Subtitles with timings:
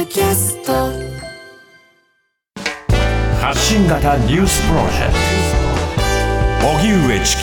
[0.00, 0.72] ドキャスト。
[3.38, 5.12] 発信型ニュースプロジェク
[6.62, 6.68] ト。
[6.78, 7.42] 荻上チキ。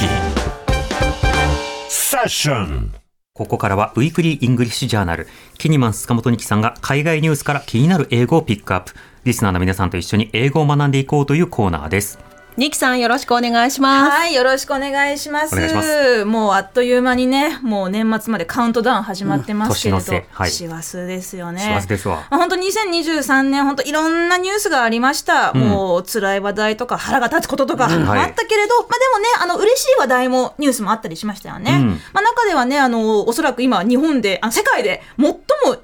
[1.87, 2.95] セッション。
[3.35, 5.27] ここからはウィークリーイングリッシュジャーナル、
[5.59, 8.93] キニマンス塚本ニキさんが海外ニュースから気になる英語をピックアップ。
[9.23, 12.17] リスナーの皆さんと一緒に英語を学んでいこうというコーナーです。
[12.57, 14.11] ニキさんよろしくお願いします。
[14.17, 15.53] はい、よろしくお願いします。
[15.53, 21.61] お願いしますもうあっという間にね、もう年末までカウントダウン始まってますけれど、うん年の瀬はい師走ですよね。
[21.61, 22.25] 師走ですわ。
[22.31, 25.53] まあ本当2023年本当いろんなニュースがありました。
[25.53, 31.73] んもう辛い話題とか腹が立つこととかあはいったけれど、まあでもね、あの嬉しい話題もニュースもあったりしましたよね。
[31.73, 35.37] うんまあ中ではね、あのおそらく今日本で、あ世界で最も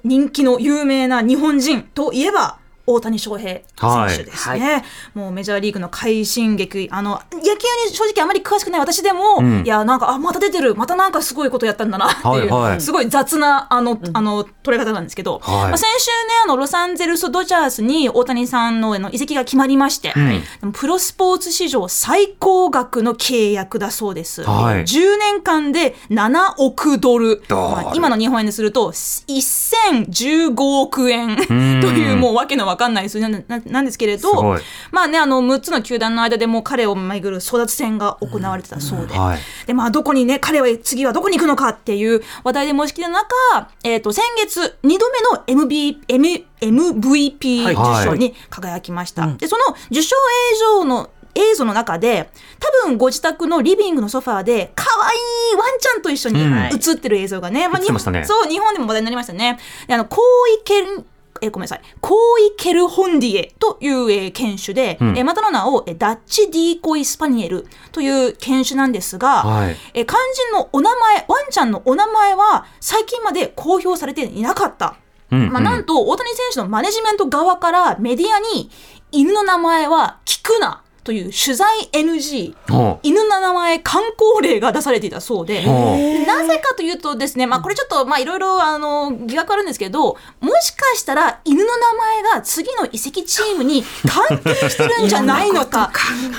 [0.03, 2.62] 人気の有名な日本人といえば。
[2.85, 3.61] 大谷翔平
[4.09, 4.83] 選手ですね、
[5.13, 6.89] もうメジャーリーグの快進撃。
[6.91, 7.47] あの野球
[7.87, 9.63] に正直あまり詳しくない私でも、ん。
[9.65, 10.75] いやなんかあまた出てる。
[10.75, 12.81] またなんかすごいことやったんだなっていう、はいはい。
[12.81, 15.69] すごい雑なあの、あの取れ方なんですけど、はい。
[15.69, 20.13] まあ、先週ねあのロサンゼルス・ドジャースに大谷さんのあの移籍が決まりまして、
[20.59, 24.81] でもプロスポーツ史上最高額の契約だそうです、はい。
[24.81, 27.41] 10年間で7億ドル。
[27.49, 34.59] まあ今の日本円にすると1015億円というもうわけのわかんない数字なんななんですけれどい。
[34.91, 39.39] まあねあの6つの球団の間でもう彼を巡る争奪戦が行われてたそうで、はい。
[39.67, 46.27] でまあどこにね彼は次はどこに行くのかっていう話題で申し切りの中、えー、と先月2度目の MB M
[46.61, 50.15] MVP 受賞に輝きました、でその受賞
[50.53, 52.29] 映像の映像の中で
[52.59, 56.53] 多分ご自宅のリビングのソファーで可愛いワンちゃんと一緒にうん。
[56.53, 58.23] 映ってる映像がね、まあ映ってましたね。
[58.23, 59.59] 日本そう日本でも話題になりましたね。
[59.87, 61.05] であのコーイケル
[61.43, 61.81] えーごめんなさい。
[62.01, 62.17] コー
[62.53, 74.95] イケルホンディエという、えー犬種で、うんえーまたの名を、えーダッチディーコイスパニエルという犬種なんですが、はいえー肝心のお名前、ワンちゃんのお名前は最近まで公表されていなかった。
[75.31, 78.69] うんまあ、なんと大谷選手のマネジメント側からメディアに
[79.11, 82.55] 犬の名前は聞くなという取材 NG
[83.03, 95.91] 犬の名前観光令が出されていたそうで、ほなぜかというとですね、まあこれちょっとまあいろいろあの疑惑あるんですけど、もしかしたら犬の名前が次の移籍チームに関係してるんじゃないのか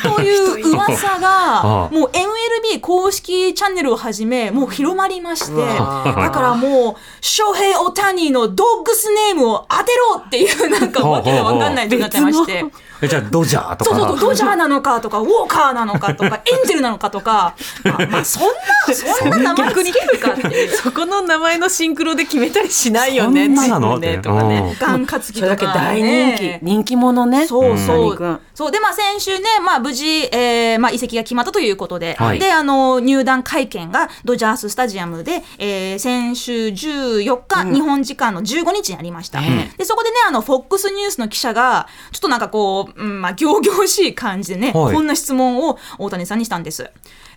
[0.02, 12.64] という噂あがあもう MLB 公式チャンネルをはじめもう広まりまして、だからもう翔平オタニのドッグスネームを当てろっていうなんかわけがわかんない状況になってまして。
[13.04, 17.54] えじゃあドジャーとかそうそうそう、 ドジャーなのかとか、ウォーカーなのかとか、 エンジェルなのかとか、
[17.84, 20.76] まあ、まあ、そんな、そんな名前つけるかっていう。
[20.76, 23.46] そこの名前のシンクロで決めたりしないよね。
[23.46, 24.76] そんななの自分でとかね。
[24.78, 27.46] ガン担ぎとか、それだけ大人気、ね人気者ね。
[27.46, 28.40] そうそう谷君。
[28.54, 28.70] そう。
[28.70, 39.40] で、まあ先週ね、まあ無事、えー、まあ移籍が決まったということで、はいで、あの、入団会見がドジャーススタジアムで、えー、先週14日、日本時間の15日にありました。
[39.40, 46.90] で、そこでね、あの、FOX ニュースの記者が、ちょっとなんかこう、うん、まあ、行々しい感じでね、はいこんな質問を大谷さんにしたんです。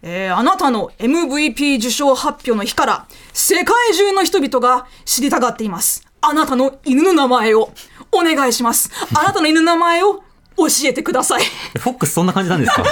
[0.03, 6.03] えーあなたの MVP 受賞発表の日から世界中の人々が知りたがっています。
[6.21, 7.71] あなたの犬の名前を
[8.11, 8.91] お願いします。
[9.15, 10.23] あなたの犬の名前を
[10.57, 11.43] 教えてください。
[11.79, 12.83] フォックスそんな感じなんですか？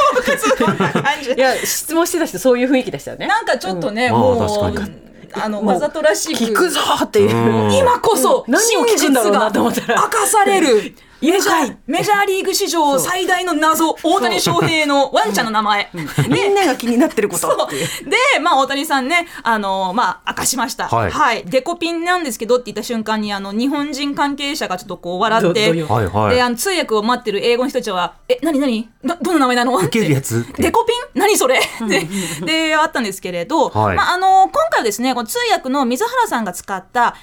[1.36, 3.28] いや、質問してた人そういう雰囲気でしたよね。
[3.28, 4.72] なんかちょっとね、うんもうま
[5.44, 7.36] あのわざとらしく聞くぞっていう。
[7.36, 10.96] うん今こそ真実んだろうながと思ったら明かされる。
[11.22, 11.70] メジャはい。
[11.70, 15.90] ーメジャーリーグ史上最大の謎、大谷翔平のワンちゃんの名前。
[16.30, 17.48] みんなが気になってること。
[18.04, 20.88] で、まあ、大谷さんね、あのまあ、明かしました。
[20.88, 21.44] はい。
[21.46, 29.78] デコピンなんですけどって言った瞬間に、あの、日本人関係者がちょっとこう笑って、で、あの、通訳を待ってる英語の人たちは、え、なになにど、どの名前なの？
[29.78, 30.64] 受けるやつって。
[30.64, 31.20] デコピン？
[31.20, 31.60] 何それ？
[31.88, 32.08] で、
[32.46, 33.96] で、あったんですけれど、はい。
[33.96, 37.16] まあ、あの、今回はですね、この通訳の水原さんが使った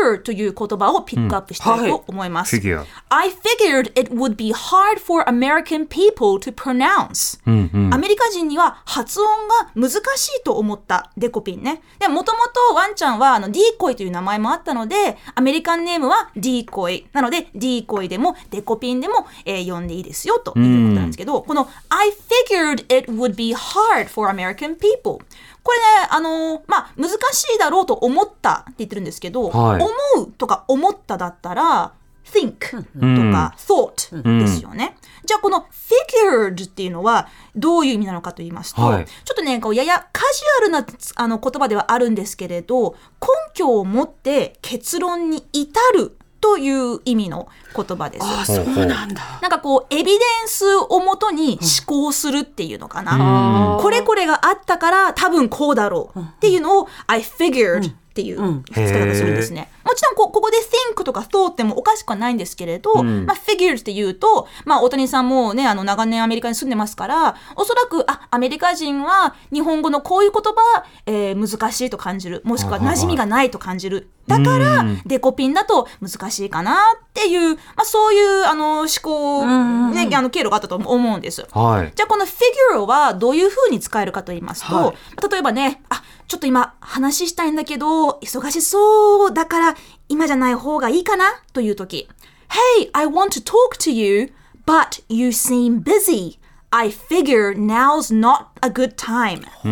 [0.00, 2.56] figure という言葉をピックアップしたいと思います。
[2.56, 2.84] Figure
[3.24, 7.40] I figured it would be hard for American people to pronounce.
[7.46, 11.80] うんうんアメリカ人には発音が難しいと思ったデコピンね。
[11.98, 17.06] で、もともとワンちゃんはあのディーコイという名前もあったので、アメリカンネームはディーコイ。
[17.14, 25.24] なので、ディーコイでもデコピンでも、えー呼んでいいですよということなんですけど、この I figured it would be hard for American people.
[25.62, 31.92] これね、あのーまあ、難しいだろうと思ったって言ってるんですけど、はい思うとか思っただったら、
[32.24, 34.96] think とうんか thought ですよね。
[35.24, 40.86] じゃあこの figured っていうのはどういう意味なのかと言いますと、はいちょっとね、こうややカジュアルな
[41.16, 48.26] あの言葉ではあるんですけれど、根拠を持って結論に至るという意味の言葉です。
[48.26, 49.38] あ、そうなんだ。
[49.40, 53.78] なんかこう、エビデンスをもとに思考するっていうのかな。
[53.80, 59.68] これこれがあったから多分こうだろうっていうのを I figured っていううん使い方するんですね。
[59.84, 60.56] もちろんこうここで
[60.94, 72.40] think とか thought ってもおかしくはないんですけれど、んまあ figures って言うと、まあ大谷さんもね、あの長年アメリカに住んでますから、おそらく、あ、アメリカ人は日本語のこういう言葉、えー難しいと感じる。
[72.44, 74.08] もしくは馴染みがないと感じる。
[74.26, 79.46] だからうん、デコピンだと難しいかなっていう、まあそういう、あの、思考、
[79.92, 81.46] ね、あの、経路があったと思うんです。
[81.52, 81.92] はい。
[81.94, 84.94] じゃあこの figure はどういうふうに使えるかと言いますと、はい
[85.30, 89.74] 例えばね、あ、ちょっと今話したいんだけど、忙しそうだから
[90.08, 92.08] 今じゃない方がいいかなという時
[92.48, 94.32] Hey, I want to talk to you,
[94.66, 96.38] but you seem busy.
[96.70, 99.44] I figure now's not a good time.
[99.64, 99.68] う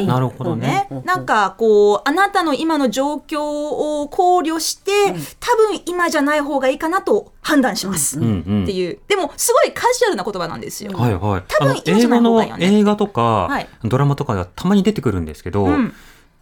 [0.00, 0.08] ーん。
[0.08, 0.86] なるほどね。
[0.90, 4.90] ね、なんかこうあなたの今の状況を考慮して、
[5.40, 10.92] 多分今じゃない方がいいかなと判断します、んうんっていうでもすごいカジュアルな言葉なんですよ。
[10.92, 11.42] はいはい。
[11.48, 15.92] 多分今じゃない方がいいよね映画とか、はいドラマとかではたまに出てくるんですけど、ん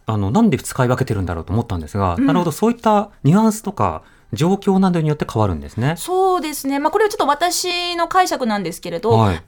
[0.07, 4.03] あのなんで使い分けてるんだろうと思ったんですが、なるほどそういったニュアンスとか
[4.35, 5.95] 状況などによって変わるんですね。
[5.97, 6.79] そうですね。
[6.79, 9.41] まあ、これはちょっと私の解釈なんですけれど、はい I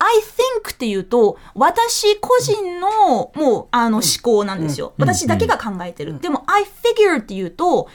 [0.64, 4.94] think っていうと、私個人の、もう、あの、思考なんですよ。
[4.98, 6.20] 私だけが考えてる。
[6.20, 7.90] でも、I figure っていうと、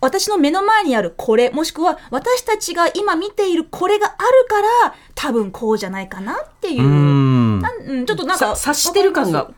[0.00, 4.16] 私の目の前にあるこれ、もしくは私たちが今見ているこれがある
[4.48, 6.86] から、多分こうじゃないかなっていうう。
[6.86, 8.06] ーん。
[8.06, 9.50] ちょっとなんか、さ察してる感が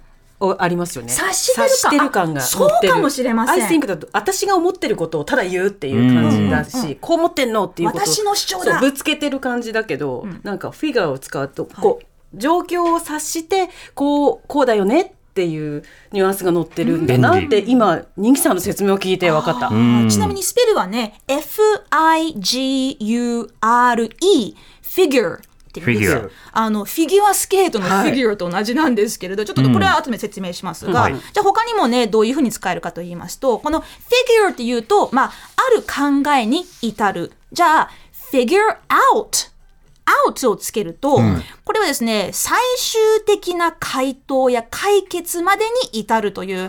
[0.58, 1.12] ありますよね。
[1.12, 3.64] 察してる感察してる感がそうかもしれません。
[3.64, 8.81] I think だと私が思ってることをただ言うっていう感じだし、こう思ってんのっていうことを私の主張だ。
[8.81, 15.82] ぶつけてる感じだけど、なんかフィガーを使うとこう、状況を察してこうこうだよねっていう
[16.12, 19.69] ニュアンスが載ってるんだなって今人気さんの説明を聞いて分かった。
[19.69, 19.72] ち
[20.19, 21.76] なみにスペルはね、F-I-G-U-R-E、
[24.82, 25.40] figure
[25.70, 25.96] っていう。
[25.96, 28.11] んですあの、フィギュアスケートのフはい。
[28.11, 31.14] ィギュアと同じなんですけれど、ちょっとこれは後で説明しますが、はい。
[31.14, 37.32] じゃあ他にもね、どういうふうに使えるかと言いますと、この figure っていうと、まあ、ある考えに至る。
[37.52, 37.90] じゃあ、
[38.32, 38.58] figure
[39.14, 39.49] out。
[40.26, 41.20] out をつけると、
[41.64, 46.69] これはですね、最終的な回答や解決までに至るという、例え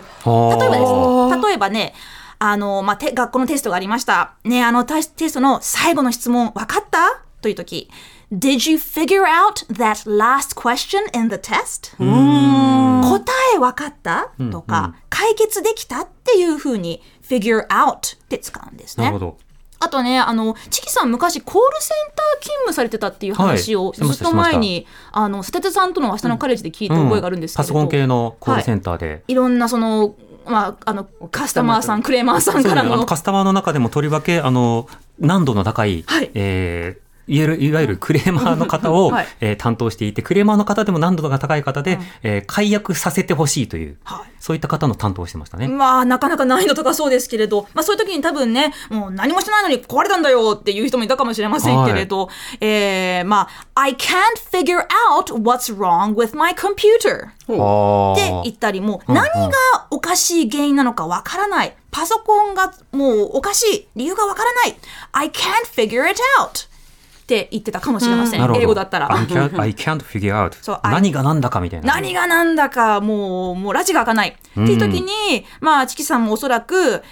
[0.78, 0.92] です
[1.36, 1.92] ね、例えばね、
[2.38, 4.34] あの、まあ、て学校のテストがありました。
[4.44, 7.22] ね、あのテステストの最後の質問、分かった？
[7.42, 7.90] という時
[8.32, 11.94] Did you figure out that last question in the test?
[11.98, 14.30] 答え分かった？
[14.50, 16.04] とか、解決できた？
[16.04, 19.04] っていうふうに figure out って使うんですね。
[19.04, 19.24] なるほ。
[19.26, 19.36] ど。
[19.80, 29.24] あとね、あの、チキさん昔コールセンター勤務されてたっていう話をずったと前に、あの、ステテさんとの明日のカレッジで聞いた覚えがあるんですけれど、パソコン系のコールセンターで。
[29.26, 30.14] いろんなその、
[30.46, 36.30] まあ、あの、カスタマーさん、クレーマーさんからの、カスタマーの中でもとりわけあの難度の高い、はい。
[36.34, 45.68] えーいわゆるいわゆるクレーマーの方を、はいえー担当していてクレーマーの方でも難度が高い方で、えー解約させてほしいという、はいそういった方の担当をしてましたね。
[45.68, 52.28] まあ、なかなか難易度高そうですけれど、まあそういう時に多分ね、もう何もしてないのに壊れたんだよっていう人もいたかもしれませんけれど、
[52.60, 54.18] えー、まあ、I can't
[54.50, 54.84] figure
[55.14, 57.28] out what's wrong with my computer.
[57.46, 59.52] はって言ったりも、何が
[59.92, 61.76] おかしい原因なのかわからない。
[61.92, 63.88] パソコンがもうおかしい。
[63.94, 64.76] 理由がわからない。
[65.12, 66.71] I can't figure it out.
[67.32, 68.40] って言ってたかもしれません。
[68.40, 69.10] なるほど英語だったら。
[69.10, 71.94] I can't, I can't figure out そう何が何だかみたいな。
[71.94, 74.28] 何が何だかもう、もうラジが開かない。
[74.28, 77.02] っていう時に、まあ、チキさんもおそらく、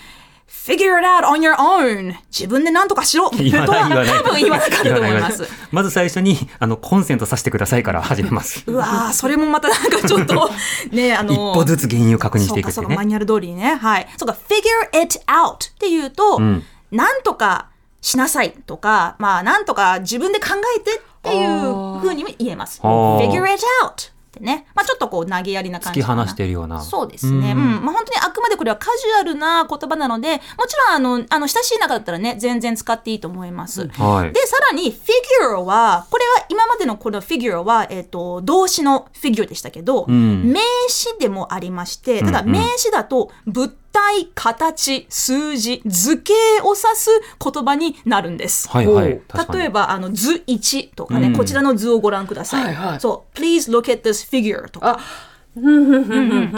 [0.46, 2.14] figure it out on your own.
[2.28, 3.30] 自分で何とかしろ。
[3.30, 4.22] とは。
[4.22, 5.48] 多分言わなかったと思います。
[5.70, 8.64] まず最初にあのコンセントさせてくださいから始めます。
[8.66, 10.50] うわーそれもまたなんかちょっと、
[10.90, 13.04] ね、 あの一歩ずつ原因を確認していくってねそうかマ。
[13.04, 13.76] ニュアル通りにね。
[13.76, 14.08] はい。
[14.18, 17.69] そうか、figure it out っていうと、んなんとか
[18.00, 22.80] しなさいとか、まあ、なんとか自分で考えてっていうふうにも言えます。
[22.80, 24.66] figure it out ってね。
[24.74, 26.00] まあ、ちょっとこう投げやりな感じ。
[26.00, 26.80] 突き放しているような。
[26.80, 27.52] そうですね。
[27.52, 27.84] うん。
[27.84, 33.88] まあ、本当にあくまでこれはカジュアルな言葉なので、もちろんあの、あの、親しい中だったらね、全然使っていいと思います。
[33.88, 46.32] はいで、さらに、figure は、これは今までのこの figure は、えっ、と、動詞の figure でしたけど、ん名詞でもありまして、ただうんうん名詞だと、物体、形、数字、図形
[46.62, 47.10] を指す
[47.42, 48.68] 言葉になるんです。
[48.68, 49.20] はいはい。
[49.52, 52.64] 例えば、あの、図1とかね、うんこちらの図をご覧ください。
[52.64, 54.98] はいはいそう、please look at this figure とか。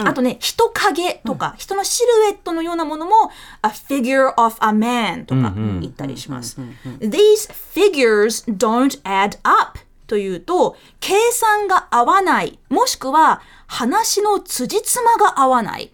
[0.05, 6.59] あ、とね、人影とか、人のシルエットのようなものも、a figure of a man とか言ったりします。
[6.99, 15.91] These figures don't add up というと、計算が合わない、もしくは話の辻褄が合わない。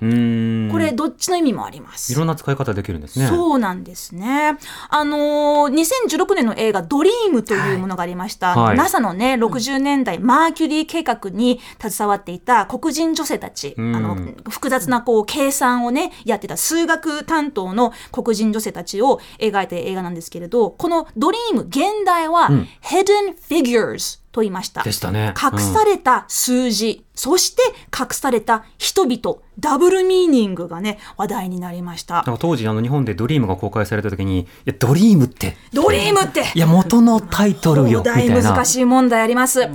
[0.80, 2.12] これ、どっちの意味もあります。
[2.12, 3.28] いろんな使い方できるんですね。
[3.28, 4.58] そうなんですね。
[4.90, 8.56] あのー、2016年の映画ドリームというものがありました。
[8.56, 14.16] はい NASA のね、60年代マーキュリー計画に携わっていた黒人女性たち、うんあの、
[14.50, 24.84] 複雑なこう計算をね、やってた数学担当の黒人女性たちを描いた映画なんですけれど、このドリーム、現代は、うん Hidden Figures と言いました。
[24.84, 25.34] でしたね。
[25.42, 27.62] 隠された数字、そして
[27.98, 38.42] 隠された人々、ダブルミーニングがね、話題になりました当時あの日本でドリームが公開された時に、いやドリームって、ドリームっていや元のタイトルよみた大いな。
[38.42, 39.60] 難しい問題あります。
[39.62, 39.74] さて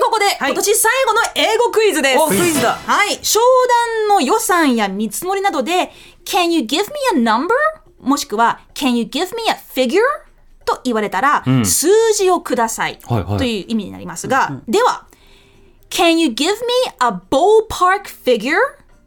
[0.00, 2.18] ここで、はい今年最後の英語クイズです。
[2.18, 3.18] おクイズだはい。
[3.22, 3.40] 商
[4.08, 5.90] 談の予算や見積もりなどで、
[6.24, 7.48] Can you give me a number?
[8.00, 9.98] もしくは、Can you give me a figure?
[10.76, 11.64] と言われたら、ん。
[11.64, 12.98] 数字をください。
[13.04, 13.38] はいはい。
[13.38, 15.06] という意味になりますが、では、
[15.90, 16.48] Can you give me
[17.00, 18.56] a ballpark figure?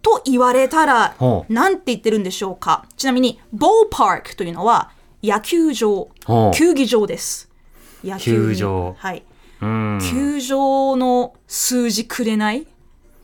[0.01, 1.15] と言われたら
[1.49, 2.85] なんて言ってるんでしょうか？
[2.95, 6.09] ちなみに、ballpark というのは、野球場
[6.53, 7.49] 球技場です。
[8.03, 8.95] 野球場。
[8.97, 9.23] はい。
[9.61, 9.99] うん。
[10.01, 12.61] 球場の数字くれない？
[12.61, 12.65] っ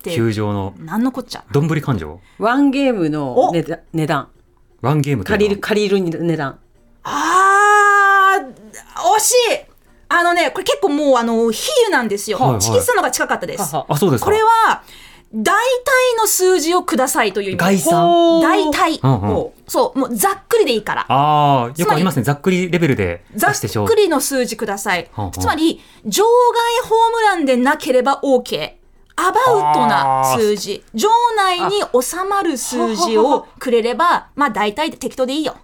[0.02, 0.74] て、球場の。
[0.80, 1.46] なんのこっちゃ。
[1.54, 2.20] どんぶり勘定？
[2.40, 3.52] ワンゲームの
[3.94, 4.28] 値段。
[4.82, 6.60] ワンゲーム借りる借りる値段。
[7.04, 7.43] あー、
[9.04, 9.36] 惜しい
[10.10, 12.38] あのね、これ結構もう、あの、比喩なんですよ。
[12.38, 13.76] はいはいチキスのが近かったです。
[13.76, 14.26] あ、そうですか。
[14.26, 14.84] これは、
[15.34, 19.00] 大体の数字をくださいという意味概算ほー大体。
[19.02, 21.06] うんうそう、もうざっくりでいいから。
[21.10, 22.24] ああ、よくありますね。
[22.24, 23.54] ざっくりレベルでざっ
[23.86, 25.10] くりの数字ください。
[25.12, 28.74] はんはんつまり、場外ホームランでなければ OK。
[29.16, 30.84] アバウトな数字。
[30.94, 35.56] 場内に収まる数字をくれれば、まあ大体適当でいいよ。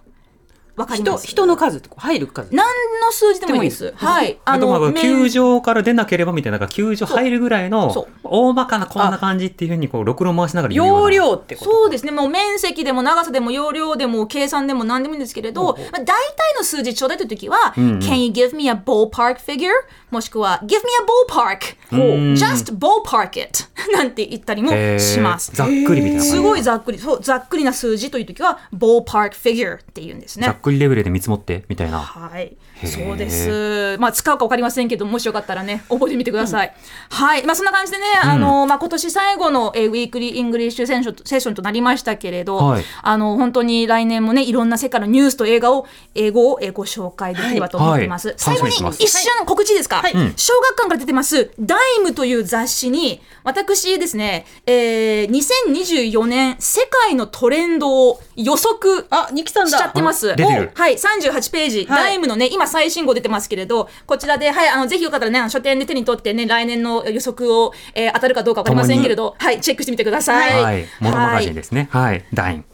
[0.80, 2.66] わかります人人の数とか入る数何
[3.00, 3.92] の数字でもいいです。
[3.96, 4.38] はい。
[4.44, 12.12] あの、面球場から出なければみたいな、球場入るぐらいの大まかなこんな感じっていうふうに、こう、ろくろ回しながら容量ってことそうですね。
[12.12, 16.14] もう面積でも長さでも容量でも計算でも何でもいいんですけれど、まあ、大体
[16.58, 19.68] の数字ちょうだいというときは、んうん Can you give me a ballpark figure?
[20.10, 21.76] もしくは Give me a ballpark!
[21.92, 23.64] うん Just ballpark it!
[23.92, 25.52] なんて言ったりもします。
[25.54, 26.22] ざっくりみたいな。
[26.22, 30.56] すごいざっくり、そう、ざっくりな数字というときは ballpark figure って言うんですねざっ。
[30.56, 32.00] くりレベルで見積もって、みたいな。
[32.00, 32.56] はい。
[32.86, 33.96] そうです。
[33.98, 36.74] まあ、使うか分かりませんけど、もしよかったらね、覚えてみてください。
[37.10, 37.44] はい。
[37.44, 42.84] まあ、そんな感じでね、あの、まあ、今年最後の、えー Weekly English Session セッションとなりましたけれど、はい。
[43.02, 48.28] あの、本当に来年もね、いろんな世界のニュースと映画を、英語を、えーご紹介できればと思っています。
[48.28, 48.36] はい。
[48.38, 50.12] 最後に一瞬告知ですか、はい。
[50.12, 50.32] うん。
[50.36, 60.34] 小学館から出てます、 DIME という雑誌に、私ですね、えー、2024年世界のトレンドを予測あニキさんしちゃだってます。
[60.36, 60.70] 出てる。
[60.74, 62.04] はい、38ページ、はい。
[62.04, 70.62] DIME のね、今最新号出てますけれど、こちらで、はい、あの、ぜひよかったらね、書店で手に取ってね、来年の予測を、えー当たるかどうかわかりませんけれど、はい、チェックしてみてください。
[70.62, 70.86] はい。
[71.00, 71.88] モノマガジンですね。
[71.90, 72.24] はい。
[72.32, 72.64] ダイン。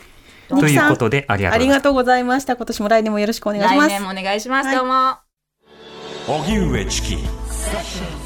[0.49, 1.55] ということで、ありがとうございます。
[1.55, 4.67] ありがとうございました今年も来年もよろしくお願いします来年もお願いします。
[4.67, 5.17] はいどうも。
[6.29, 8.26] 荻上チキ